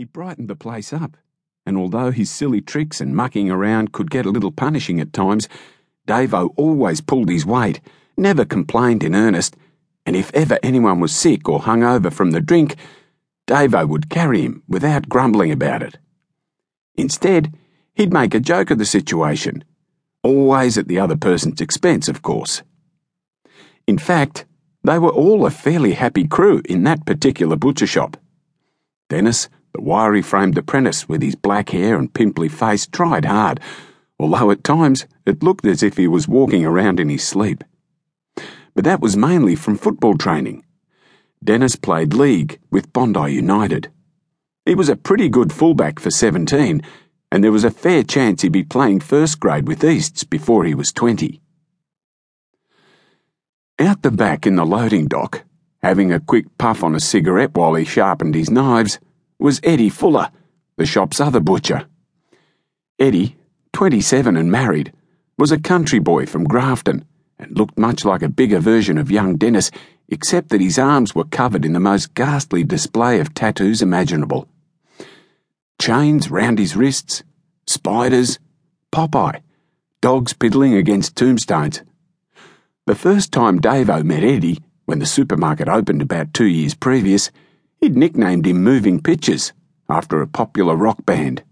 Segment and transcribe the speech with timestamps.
[0.00, 1.18] He brightened the place up,
[1.66, 5.46] and although his silly tricks and mucking around could get a little punishing at times,
[6.08, 7.82] Davo always pulled his weight,
[8.16, 9.56] never complained in earnest,
[10.06, 12.76] and if ever anyone was sick or hung over from the drink,
[13.46, 15.98] Davo would carry him without grumbling about it.
[16.94, 17.52] Instead,
[17.92, 19.64] he'd make a joke of the situation,
[20.22, 22.62] always at the other person's expense, of course.
[23.86, 24.46] In fact,
[24.82, 28.16] they were all a fairly happy crew in that particular butcher shop.
[29.10, 33.60] Dennis the wiry framed apprentice with his black hair and pimply face tried hard,
[34.18, 37.64] although at times it looked as if he was walking around in his sleep.
[38.74, 40.64] But that was mainly from football training.
[41.42, 43.90] Dennis played league with Bondi United.
[44.66, 46.82] He was a pretty good fullback for 17,
[47.32, 50.74] and there was a fair chance he'd be playing first grade with Easts before he
[50.74, 51.40] was 20.
[53.78, 55.44] Out the back in the loading dock,
[55.82, 58.98] having a quick puff on a cigarette while he sharpened his knives,
[59.40, 60.30] was Eddie Fuller,
[60.76, 61.86] the shop's other butcher.
[62.98, 63.36] Eddie,
[63.72, 64.92] 27 and married,
[65.38, 67.04] was a country boy from Grafton
[67.38, 69.70] and looked much like a bigger version of young Dennis,
[70.08, 74.46] except that his arms were covered in the most ghastly display of tattoos imaginable.
[75.80, 77.22] Chains round his wrists,
[77.66, 78.38] spiders,
[78.92, 79.40] Popeye,
[80.02, 81.80] dogs piddling against tombstones.
[82.86, 87.30] The first time Davo met Eddie, when the supermarket opened about two years previous,
[87.80, 89.54] He'd nicknamed him Moving Pictures,
[89.88, 91.42] after a popular rock band.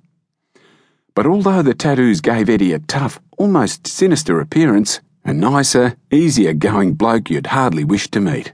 [1.15, 6.95] But although the tattoos gave Eddie a tough, almost sinister appearance, a nicer, easier going
[6.95, 8.53] bloke you'd hardly wish to meet.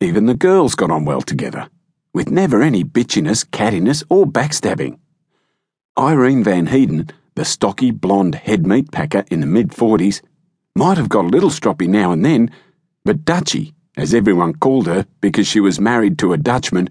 [0.00, 1.68] Even the girls got on well together,
[2.12, 4.98] with never any bitchiness, cattiness, or backstabbing.
[5.96, 10.22] Irene Van Heeden, the stocky blonde head meat packer in the mid 40s,
[10.74, 12.50] might have got a little stroppy now and then,
[13.04, 16.90] but Dutchy, as everyone called her because she was married to a Dutchman,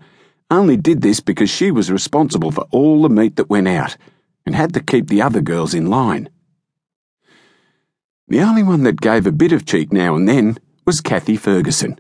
[0.50, 3.98] only did this because she was responsible for all the meat that went out
[4.46, 6.30] and had to keep the other girls in line.
[8.28, 12.00] The only one that gave a bit of cheek now and then was Kathy Ferguson,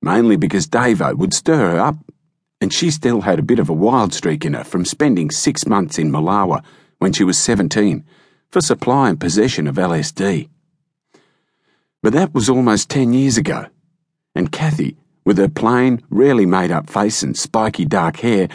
[0.00, 1.96] mainly because Davo would stir her up,
[2.60, 5.66] and she still had a bit of a wild streak in her from spending six
[5.66, 6.62] months in Mulawa
[6.98, 8.04] when she was 17
[8.50, 10.48] for supply and possession of LSD.
[12.02, 13.66] But that was almost 10 years ago
[14.34, 18.48] and Kathy, with her plain, rarely made up face and spiky dark hair,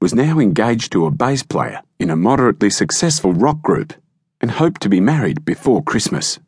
[0.00, 3.94] was now engaged to a bass player in a moderately successful rock group
[4.40, 6.38] and hoped to be married before Christmas.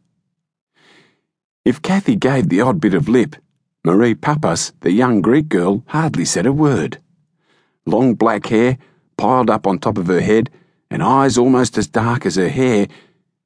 [1.65, 3.37] If Kathy gave the odd bit of lip,
[3.85, 6.99] Marie Papas, the young Greek girl, hardly said a word.
[7.87, 8.79] Long black hair
[9.17, 10.51] piled up on top of her head
[10.91, 12.87] and eyes almost as dark as her hair,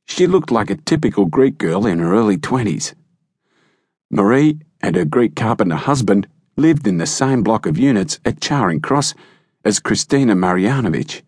[0.05, 2.95] she looked like a typical Greek girl in her early twenties.
[4.11, 6.27] Marie and her Greek carpenter husband
[6.57, 9.15] lived in the same block of units at Charing Cross
[9.65, 11.23] as Christina Marjanovic,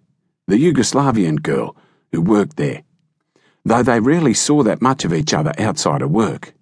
[0.46, 1.76] the Yugoslavian girl
[2.12, 2.82] who worked there,
[3.64, 6.52] though they rarely saw that much of each other outside of work.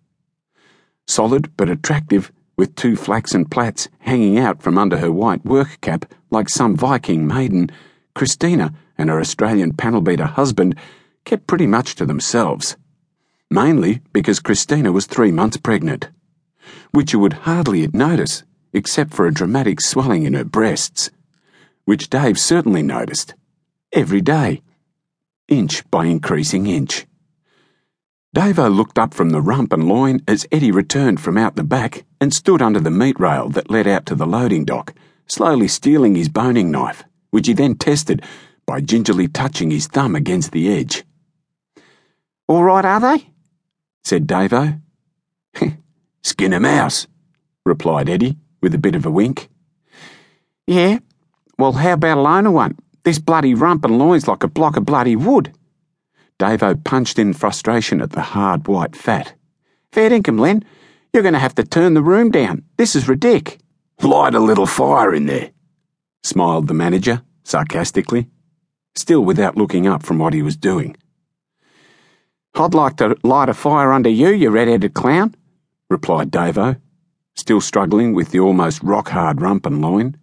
[1.06, 6.04] Solid but attractive, with two flaxen plaits hanging out from under her white work cap
[6.30, 7.70] like some Viking maiden,
[8.14, 10.76] Christina and her Australian panel beater husband
[11.24, 12.76] kept pretty much to themselves,
[13.50, 16.08] mainly because Christina was three months pregnant
[16.92, 21.10] which you would hardly notice except for a dramatic swelling in her breasts,
[21.84, 23.34] which Dave certainly noticed
[23.92, 24.62] every day,
[25.48, 27.06] inch by increasing inch.
[28.34, 32.04] Davo looked up from the rump and loin as Eddie returned from out the back
[32.18, 34.94] and stood under the meat rail that led out to the loading dock,
[35.26, 38.24] slowly steeling his boning knife, which he then tested
[38.64, 41.04] by gingerly touching his thumb against the edge.
[42.48, 43.28] All right, are they?
[44.02, 44.80] said Davo.
[46.22, 47.06] Skin a mouse,
[47.64, 49.48] replied Eddie, with a bit of a wink.
[50.66, 50.98] Yeah?
[51.58, 52.78] Well, how about a loner one?
[53.02, 55.52] This bloody rump and loin's like a block of bloody wood.
[56.38, 59.34] Davo punched in frustration at the hard white fat.
[59.90, 60.64] Fair dinkum, Len.
[61.12, 62.62] You're going to have to turn the room down.
[62.76, 63.58] This is ridic.
[64.00, 65.50] Light a little fire in there,
[66.24, 68.28] smiled the manager, sarcastically,
[68.96, 70.96] still without looking up from what he was doing.
[72.54, 75.34] I'd like to light a fire under you, you red-headed clown
[75.92, 76.80] replied Davo,
[77.36, 80.16] still struggling with the almost rock hard rump and loin.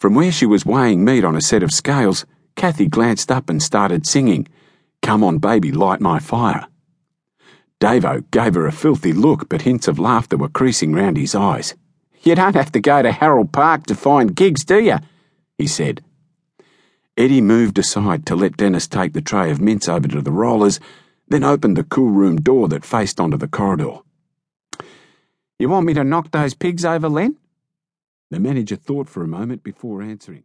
[0.00, 2.26] From where she was weighing meat on a set of scales,
[2.56, 4.48] Kathy glanced up and started singing,
[5.02, 6.66] Come on, baby, light my fire.
[7.78, 11.74] Davo gave her a filthy look, but hints of laughter were creasing round his eyes.
[12.22, 14.98] You don't have to go to Harold Park to find gigs, do you?
[15.58, 16.02] he said.
[17.18, 20.80] Eddie moved aside to let Dennis take the tray of mince over to the rollers,
[21.28, 23.98] then opened the cool room door that faced onto the corridor.
[25.64, 27.38] You want me to knock those pigs over, Len?
[28.30, 30.44] The manager thought for a moment before answering.